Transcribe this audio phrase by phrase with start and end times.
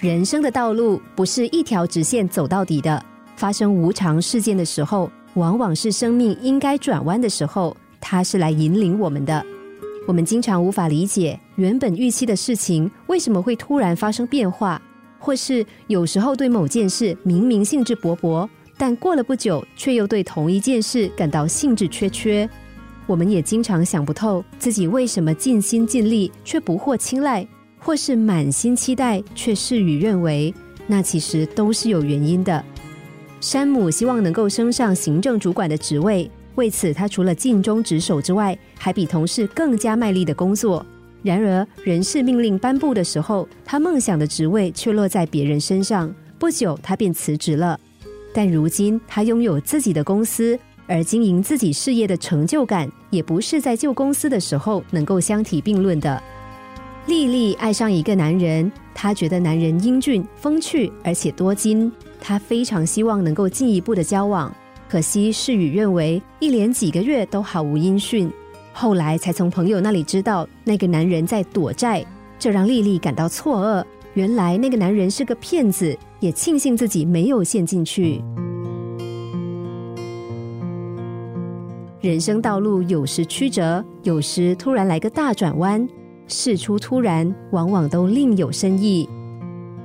[0.00, 3.04] 人生的道路不是一条直线走到底的。
[3.34, 7.76] 发生无常事件的时候，往往是生命应该转弯的时候。
[8.00, 9.44] 它是来引领我们的。
[10.06, 14.80] 我们经常无法理解，原本预期的事情为什么会突然发生变化，
[15.18, 22.48] 或是有时候对某件事明明兴致勃勃，但过了不久却又对同一件事感到兴致缺缺。
[23.04, 27.46] 我们也经常想不透自己为什么尽心尽力却不获青睐，
[27.78, 30.52] 或是满心期待却事与愿违。
[30.86, 32.64] 那其实都是有原因的。
[33.40, 36.30] 山姆希望能够升上行政主管的职位。
[36.54, 40.84] 为此，他除了尽忠职守之外，还比同事更加卖力的工作。
[41.22, 46.12] 然而，人事命令颁布的时候，他梦想的职位却落在别人身上。
[46.38, 47.78] 不久，他便辞职了。
[48.32, 56.20] 但如今，他拥有自己的公司，而经营自己事业的成就感，也不是在旧公司的时候能够相提并论的。
[57.08, 64.54] 丽丽爱上一个男人，她觉得男人英俊、风趣，而且多金，她非常希望能够进一步的交往。
[64.90, 68.30] 可惜事与愿违，一连几个月都毫无音讯。
[68.74, 72.04] 后来才从朋友那里知道，那个男人在躲债，
[72.38, 73.82] 这让丽丽感到错愕。
[74.12, 78.22] 原来那个男人是个骗子，也庆幸自己没有陷进去。
[82.02, 85.88] 人生道路有时曲折，有时突然来个大转弯，
[86.28, 89.08] 事出突然，往往都另有深意。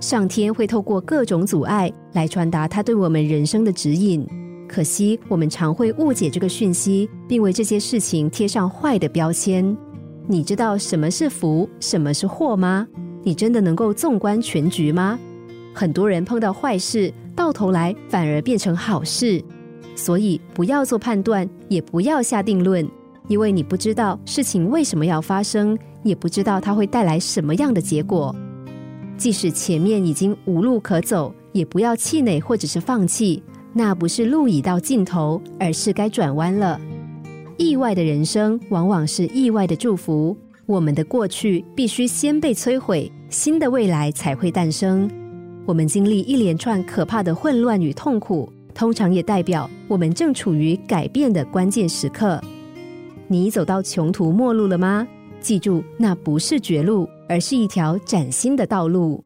[0.00, 4.26] 上天会透过各种阻碍来传达他对我们人生的指引。
[4.68, 9.76] 可惜，我们常会误解这个讯息，并为这些事情贴上坏的标签。
[10.26, 12.86] 你知道什么是福，什么是祸吗？
[13.24, 15.18] 你真的能够纵观全局吗？
[15.74, 19.42] 很多人碰到坏事，到头来反而变成好事。
[19.96, 22.88] 所以，不要做判断，也不要下定论，
[23.28, 28.34] 因为你不知道事情为什么要发生，也不知道它会带来什么样的结果。
[29.16, 33.42] 即使前面已经无路可走，也不要气馁或者是放弃。
[33.72, 36.80] 那不是路已到尽头，而是该转弯了。
[37.58, 40.36] 意外的人生往往是意外的祝福。
[40.64, 45.08] 我们的过去必须先被摧毁，新的未来才会诞生。
[45.66, 52.40] 我们经历一连串可怕的混乱与痛苦，通常也代表我们正处于改变的关键时刻。
[53.30, 55.06] 你走到穷途末路了吗？
[55.38, 59.22] 记住，那不是绝路，而是一条崭新的道路。